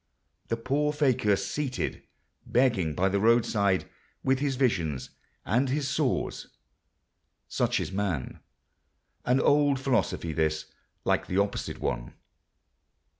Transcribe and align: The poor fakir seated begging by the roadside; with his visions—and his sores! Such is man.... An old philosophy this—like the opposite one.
The 0.47 0.57
poor 0.57 0.91
fakir 0.93 1.35
seated 1.35 2.01
begging 2.47 2.95
by 2.95 3.07
the 3.07 3.19
roadside; 3.19 3.85
with 4.23 4.39
his 4.39 4.55
visions—and 4.55 5.69
his 5.69 5.87
sores! 5.87 6.47
Such 7.47 7.79
is 7.79 7.91
man.... 7.91 8.39
An 9.25 9.39
old 9.39 9.79
philosophy 9.79 10.33
this—like 10.33 11.27
the 11.27 11.37
opposite 11.37 11.79
one. 11.79 12.15